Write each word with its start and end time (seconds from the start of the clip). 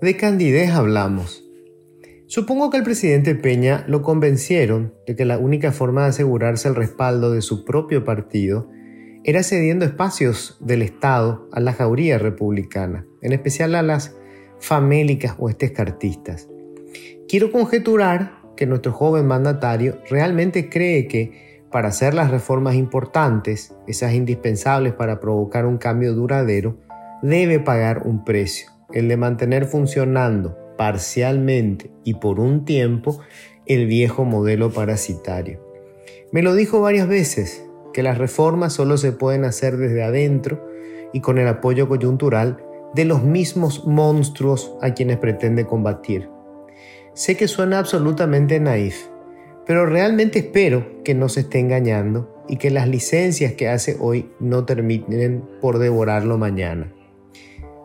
De 0.00 0.16
candidez 0.16 0.70
hablamos. 0.70 1.44
Supongo 2.26 2.70
que 2.70 2.78
al 2.78 2.84
presidente 2.84 3.34
Peña 3.34 3.84
lo 3.86 4.00
convencieron 4.02 4.94
de 5.06 5.14
que 5.14 5.26
la 5.26 5.36
única 5.36 5.72
forma 5.72 6.04
de 6.04 6.08
asegurarse 6.08 6.68
el 6.68 6.74
respaldo 6.74 7.32
de 7.32 7.42
su 7.42 7.64
propio 7.66 8.02
partido 8.02 8.70
era 9.24 9.42
cediendo 9.42 9.84
espacios 9.84 10.56
del 10.60 10.80
Estado 10.80 11.48
a 11.52 11.60
la 11.60 11.74
jauría 11.74 12.18
republicana, 12.18 13.04
en 13.20 13.32
especial 13.34 13.74
a 13.74 13.82
las 13.82 14.16
famélicas 14.58 15.34
o 15.38 15.50
cartistas. 15.74 16.48
Quiero 17.28 17.52
conjeturar 17.52 18.40
que 18.56 18.66
nuestro 18.66 18.92
joven 18.92 19.26
mandatario 19.26 19.98
realmente 20.08 20.70
cree 20.70 21.08
que 21.08 21.49
para 21.70 21.88
hacer 21.88 22.14
las 22.14 22.30
reformas 22.30 22.74
importantes, 22.74 23.74
esas 23.86 24.14
indispensables 24.14 24.92
para 24.92 25.20
provocar 25.20 25.66
un 25.66 25.78
cambio 25.78 26.14
duradero, 26.14 26.78
debe 27.22 27.60
pagar 27.60 28.06
un 28.06 28.24
precio 28.24 28.70
el 28.92 29.08
de 29.08 29.16
mantener 29.16 29.66
funcionando 29.66 30.58
parcialmente 30.76 31.90
y 32.04 32.14
por 32.14 32.40
un 32.40 32.64
tiempo 32.64 33.20
el 33.66 33.86
viejo 33.86 34.24
modelo 34.24 34.70
parasitario. 34.70 35.60
Me 36.32 36.42
lo 36.42 36.54
dijo 36.54 36.80
varias 36.80 37.08
veces, 37.08 37.64
que 37.92 38.02
las 38.02 38.18
reformas 38.18 38.72
solo 38.72 38.96
se 38.96 39.12
pueden 39.12 39.44
hacer 39.44 39.76
desde 39.76 40.02
adentro 40.02 40.66
y 41.12 41.20
con 41.20 41.38
el 41.38 41.48
apoyo 41.48 41.88
coyuntural 41.88 42.62
de 42.94 43.04
los 43.04 43.22
mismos 43.22 43.86
monstruos 43.86 44.76
a 44.80 44.94
quienes 44.94 45.18
pretende 45.18 45.66
combatir. 45.66 46.28
Sé 47.14 47.36
que 47.36 47.48
suena 47.48 47.78
absolutamente 47.78 48.60
naif, 48.60 49.08
pero 49.70 49.86
realmente 49.86 50.40
espero 50.40 51.00
que 51.04 51.14
no 51.14 51.28
se 51.28 51.42
esté 51.42 51.60
engañando 51.60 52.42
y 52.48 52.56
que 52.56 52.72
las 52.72 52.88
licencias 52.88 53.52
que 53.52 53.68
hace 53.68 53.96
hoy 54.00 54.28
no 54.40 54.64
terminen 54.64 55.44
por 55.60 55.78
devorarlo 55.78 56.36
mañana. 56.38 56.92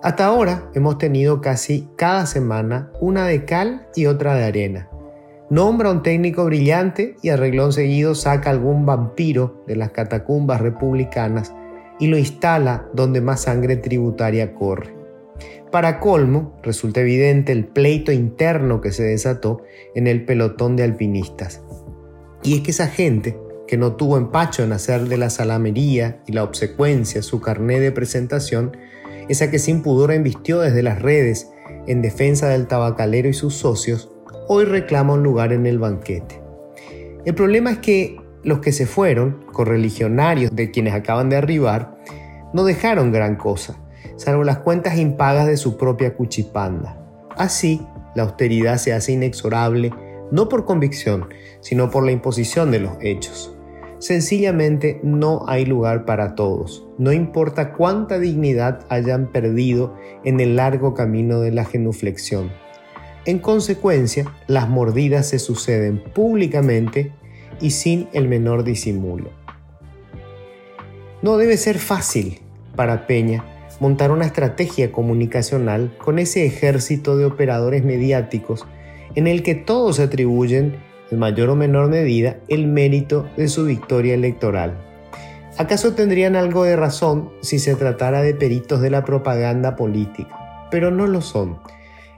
Hasta 0.00 0.26
ahora 0.26 0.70
hemos 0.74 0.98
tenido 0.98 1.40
casi 1.40 1.88
cada 1.96 2.26
semana 2.26 2.92
una 3.00 3.26
de 3.26 3.44
cal 3.44 3.88
y 3.96 4.06
otra 4.06 4.36
de 4.36 4.44
arena. 4.44 4.90
Nombra 5.50 5.90
un 5.90 6.04
técnico 6.04 6.44
brillante 6.44 7.16
y 7.20 7.30
a 7.30 7.36
reglón 7.36 7.72
seguido 7.72 8.14
saca 8.14 8.50
algún 8.50 8.86
vampiro 8.86 9.64
de 9.66 9.74
las 9.74 9.90
catacumbas 9.90 10.60
republicanas 10.60 11.52
y 11.98 12.06
lo 12.06 12.16
instala 12.16 12.86
donde 12.94 13.20
más 13.20 13.40
sangre 13.40 13.74
tributaria 13.74 14.54
corre. 14.54 15.01
Para 15.72 16.00
colmo, 16.00 16.60
resulta 16.62 17.00
evidente 17.00 17.50
el 17.50 17.64
pleito 17.64 18.12
interno 18.12 18.82
que 18.82 18.92
se 18.92 19.04
desató 19.04 19.62
en 19.94 20.06
el 20.06 20.26
pelotón 20.26 20.76
de 20.76 20.82
alpinistas. 20.82 21.62
Y 22.42 22.56
es 22.56 22.60
que 22.60 22.72
esa 22.72 22.88
gente, 22.88 23.38
que 23.66 23.78
no 23.78 23.96
tuvo 23.96 24.18
empacho 24.18 24.62
en 24.62 24.72
hacer 24.72 25.08
de 25.08 25.16
la 25.16 25.30
salamería 25.30 26.20
y 26.26 26.32
la 26.32 26.44
obsecuencia 26.44 27.22
su 27.22 27.40
carné 27.40 27.80
de 27.80 27.90
presentación, 27.90 28.76
esa 29.30 29.50
que 29.50 29.58
sin 29.58 29.80
pudor 29.80 30.12
embistió 30.12 30.60
desde 30.60 30.82
las 30.82 31.00
redes 31.00 31.50
en 31.86 32.02
defensa 32.02 32.50
del 32.50 32.66
tabacalero 32.66 33.30
y 33.30 33.32
sus 33.32 33.54
socios, 33.54 34.10
hoy 34.48 34.66
reclama 34.66 35.14
un 35.14 35.22
lugar 35.22 35.54
en 35.54 35.64
el 35.64 35.78
banquete. 35.78 36.42
El 37.24 37.34
problema 37.34 37.70
es 37.70 37.78
que 37.78 38.18
los 38.44 38.58
que 38.58 38.72
se 38.72 38.84
fueron, 38.84 39.46
correligionarios 39.52 40.54
de 40.54 40.70
quienes 40.70 40.92
acaban 40.92 41.30
de 41.30 41.36
arribar, 41.36 41.96
no 42.52 42.64
dejaron 42.64 43.10
gran 43.10 43.36
cosa, 43.36 43.81
salvo 44.16 44.44
las 44.44 44.58
cuentas 44.58 44.98
impagas 44.98 45.46
de 45.46 45.56
su 45.56 45.76
propia 45.76 46.14
cuchipanda. 46.14 46.98
Así, 47.36 47.86
la 48.14 48.24
austeridad 48.24 48.76
se 48.78 48.92
hace 48.92 49.12
inexorable, 49.12 49.92
no 50.30 50.48
por 50.48 50.64
convicción, 50.64 51.28
sino 51.60 51.90
por 51.90 52.04
la 52.04 52.12
imposición 52.12 52.70
de 52.70 52.80
los 52.80 52.96
hechos. 53.00 53.56
Sencillamente 53.98 54.98
no 55.04 55.44
hay 55.46 55.64
lugar 55.64 56.04
para 56.04 56.34
todos, 56.34 56.84
no 56.98 57.12
importa 57.12 57.72
cuánta 57.72 58.18
dignidad 58.18 58.84
hayan 58.88 59.30
perdido 59.30 59.94
en 60.24 60.40
el 60.40 60.56
largo 60.56 60.92
camino 60.92 61.40
de 61.40 61.52
la 61.52 61.64
genuflexión. 61.64 62.50
En 63.24 63.38
consecuencia, 63.38 64.26
las 64.48 64.68
mordidas 64.68 65.28
se 65.28 65.38
suceden 65.38 66.02
públicamente 66.02 67.12
y 67.60 67.70
sin 67.70 68.08
el 68.12 68.26
menor 68.26 68.64
disimulo. 68.64 69.30
No 71.22 71.36
debe 71.36 71.56
ser 71.56 71.78
fácil 71.78 72.40
para 72.74 73.06
Peña 73.06 73.44
montar 73.82 74.12
una 74.12 74.26
estrategia 74.26 74.92
comunicacional 74.92 75.92
con 75.98 76.20
ese 76.20 76.46
ejército 76.46 77.16
de 77.16 77.24
operadores 77.24 77.82
mediáticos 77.82 78.64
en 79.16 79.26
el 79.26 79.42
que 79.42 79.56
todos 79.56 79.98
atribuyen 79.98 80.76
en 81.10 81.18
mayor 81.18 81.50
o 81.50 81.56
menor 81.56 81.88
medida, 81.88 82.36
el 82.46 82.68
mérito 82.68 83.28
de 83.36 83.48
su 83.48 83.64
victoria 83.64 84.14
electoral. 84.14 84.78
¿Acaso 85.58 85.94
tendrían 85.94 86.36
algo 86.36 86.62
de 86.62 86.76
razón 86.76 87.32
si 87.40 87.58
se 87.58 87.74
tratara 87.74 88.22
de 88.22 88.34
peritos 88.34 88.80
de 88.80 88.90
la 88.90 89.04
propaganda 89.04 89.74
política? 89.74 90.68
Pero 90.70 90.92
no 90.92 91.08
lo 91.08 91.20
son. 91.20 91.58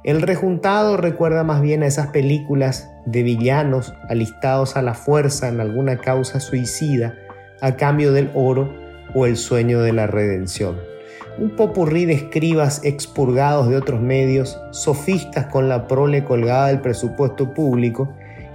El 0.05 0.21
rejuntado 0.21 0.99
recuerda 0.99 1.45
más 1.45 1.63
bien 1.63 1.83
a 1.83 1.87
esas 1.87 2.09
películas 2.09 2.91
de 3.07 3.23
villanos 3.23 3.95
alistados 4.11 4.77
a 4.77 4.83
la 4.83 4.93
fuerza 4.93 5.49
en 5.49 5.63
alguna 5.63 5.97
causa 5.97 6.41
suicida 6.41 7.15
a 7.63 7.77
cambio 7.77 8.13
del 8.13 8.31
oro 8.35 8.71
o 9.15 9.25
el 9.25 9.39
sueño 9.39 9.81
de 9.81 9.95
la 9.95 10.07
redención. 10.07 10.94
Un 11.37 11.57
popurrí 11.57 12.05
de 12.05 12.13
escribas 12.13 12.81
expurgados 12.85 13.69
de 13.69 13.77
otros 13.77 14.01
medios, 14.01 14.57
sofistas 14.71 15.47
con 15.47 15.69
la 15.69 15.89
prole 15.89 16.25
colgada 16.25 16.69
del 16.69 16.81
presupuesto 16.81 17.53
público 17.55 18.09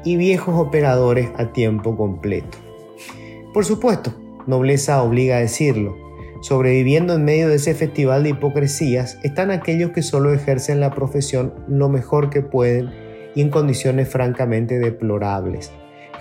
y 0.06 0.16
viejos 0.16 0.56
operadores 0.57 1.29
a 1.38 1.51
tiempo 1.51 1.97
completo. 1.97 2.57
Por 3.53 3.66
supuesto, 3.66 4.13
nobleza 4.47 5.03
obliga 5.03 5.38
a 5.38 5.41
decirlo, 5.41 5.97
sobreviviendo 6.41 7.16
en 7.16 7.25
medio 7.25 7.50
de 7.50 7.56
ese 7.56 7.73
festival 7.73 8.23
de 8.23 8.29
hipocresías 8.29 9.17
están 9.23 9.51
aquellos 9.51 9.91
que 9.91 10.01
solo 10.01 10.34
ejercen 10.34 10.79
la 10.79 10.91
profesión 10.91 11.53
lo 11.67 11.90
mejor 11.90 12.29
que 12.29 12.41
pueden 12.41 12.91
y 13.35 13.41
en 13.41 13.50
condiciones 13.50 14.07
francamente 14.07 14.79
deplorables. 14.79 15.72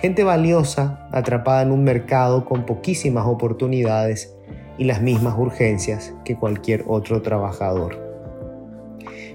Gente 0.01 0.23
valiosa 0.23 1.07
atrapada 1.11 1.61
en 1.61 1.71
un 1.71 1.83
mercado 1.83 2.43
con 2.43 2.65
poquísimas 2.65 3.25
oportunidades 3.27 4.35
y 4.79 4.85
las 4.85 5.01
mismas 5.01 5.35
urgencias 5.37 6.13
que 6.25 6.37
cualquier 6.37 6.85
otro 6.87 7.21
trabajador. 7.21 8.09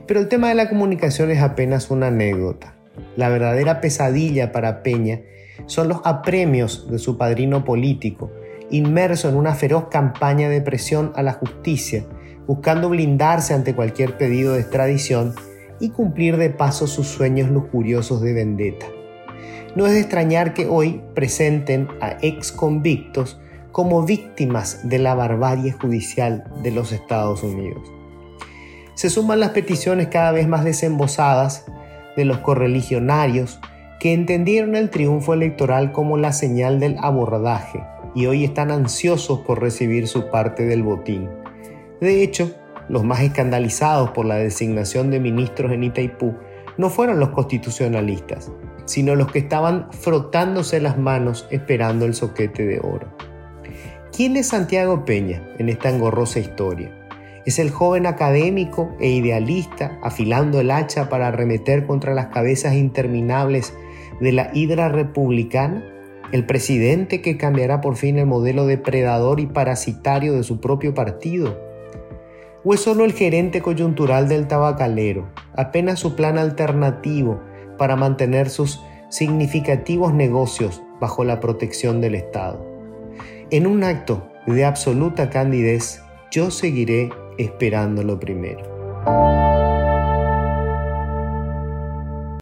Pero 0.07 0.21
el 0.21 0.29
tema 0.29 0.49
de 0.49 0.55
la 0.55 0.69
comunicación 0.69 1.31
es 1.31 1.41
apenas 1.41 1.91
una 1.91 2.09
anécdota. 2.09 2.75
La 3.17 3.29
verdadera 3.29 3.81
pesadilla 3.81 4.53
para 4.53 4.83
Peña 4.83 5.21
son 5.67 5.89
los 5.89 6.01
apremios 6.05 6.91
de 6.91 6.99
su 6.99 7.17
padrino 7.17 7.65
político, 7.65 8.31
inmerso 8.71 9.29
en 9.29 9.37
una 9.37 9.55
feroz 9.55 9.89
campaña 9.91 10.49
de 10.49 10.61
presión 10.61 11.13
a 11.15 11.23
la 11.23 11.35
justicia, 11.35 12.05
buscando 12.47 12.89
blindarse 12.89 13.55
ante 13.55 13.75
cualquier 13.75 14.17
pedido 14.17 14.55
de 14.55 14.61
extradición 14.61 15.35
y 15.79 15.91
cumplir 15.91 16.39
de 16.39 16.51
paso 16.51 16.87
sus 16.87 17.07
sueños 17.07 17.51
lujuriosos 17.51 18.21
de 18.23 18.33
vendetta. 18.33 18.87
No 19.77 19.87
es 19.87 19.93
de 19.93 20.01
extrañar 20.01 20.55
que 20.55 20.67
hoy 20.67 21.03
presenten 21.15 21.89
a 22.01 22.17
ex 22.23 22.53
convictos 22.53 23.41
como 23.75 24.05
víctimas 24.05 24.89
de 24.89 25.01
la 25.01 25.17
barbarie 25.17 25.73
judicial 25.73 26.45
de 26.63 26.71
los 26.71 26.93
Estados 26.93 27.43
Unidos. 27.43 27.83
Se 28.95 29.11
suman 29.11 29.41
las 29.41 29.51
peticiones 29.51 30.07
cada 30.07 30.31
vez 30.31 30.47
más 30.47 30.63
desembosadas 30.63 31.67
de 32.17 32.25
los 32.25 32.39
correligionarios 32.39 33.59
que 33.99 34.13
entendieron 34.13 34.77
el 34.77 34.91
triunfo 34.91 35.35
electoral 35.35 35.91
como 35.91 36.17
la 36.17 36.33
señal 36.33 36.79
del 36.79 36.97
abordaje 37.01 37.83
y 38.15 38.27
hoy 38.27 38.45
están 38.45 38.71
ansiosos 38.71 39.41
por 39.41 39.61
recibir 39.61 40.07
su 40.07 40.31
parte 40.31 40.67
del 40.67 40.85
botín. 40.85 41.29
De 42.01 42.23
hecho, 42.23 42.55
los 42.89 43.03
más 43.03 43.23
escandalizados 43.23 44.11
por 44.11 44.25
la 44.25 44.37
designación 44.37 45.11
de 45.11 45.19
ministros 45.19 45.73
en 45.73 45.83
Itaipú 45.83 46.33
no 46.79 46.91
fueron 46.91 47.19
los 47.19 47.31
constitucionalistas, 47.31 48.53
sino 48.85 49.17
los 49.17 49.33
que 49.33 49.41
estaban 49.41 49.91
frotándose 49.91 50.81
las 50.81 50.97
manos 50.97 51.49
esperando 51.51 52.05
el 52.05 52.15
soquete 52.15 52.65
de 52.67 52.79
oro. 52.79 53.34
¿Quién 54.17 54.37
es 54.37 54.47
Santiago 54.47 55.05
Peña 55.05 55.43
en 55.59 55.69
esta 55.69 55.91
engorrosa 55.91 56.39
historia? 56.39 56.93
Es 57.47 57.59
el 57.59 57.71
joven 57.73 58.07
académico 58.07 58.95
e 59.01 59.09
idealista 59.09 59.99
afilando 60.05 60.61
el 60.61 60.71
hacha 60.71 61.09
para 61.09 61.27
arremeter 61.27 61.85
contra 61.85 62.15
las 62.15 62.27
cabezas 62.27 62.75
interminables 62.75 63.75
de 64.21 64.31
la 64.31 64.53
hidra 64.55 64.89
republicana, 64.89 65.85
el 66.31 66.47
presidente 66.47 67.23
que 67.23 67.37
cambiará 67.37 67.81
por 67.81 67.97
fin 67.97 68.17
el 68.17 68.27
modelo 68.27 68.67
depredador 68.67 69.41
y 69.41 69.47
parasitario 69.47 70.35
de 70.35 70.45
su 70.45 70.61
propio 70.61 70.95
partido. 70.95 71.59
¿O 72.63 72.73
es 72.73 72.79
solo 72.79 73.05
el 73.05 73.15
gerente 73.15 73.63
coyuntural 73.63 74.29
del 74.29 74.47
tabacalero, 74.47 75.29
apenas 75.57 75.99
su 75.99 76.15
plan 76.15 76.39
alternativo 76.39 77.41
para 77.79 77.97
mantener 77.97 78.49
sus 78.49 78.81
significativos 79.09 80.15
negocios 80.15 80.85
bajo 81.01 81.25
la 81.25 81.41
protección 81.41 82.01
del 82.01 82.15
Estado? 82.15 82.74
En 83.55 83.69
un 83.69 83.85
acto 83.85 84.33
de 84.49 84.65
absoluta 84.65 85.31
candidez, 85.31 86.03
yo 86.33 86.51
seguiré 86.51 87.11
esperando 87.39 88.03
lo 88.03 88.19
primero. 88.19 88.74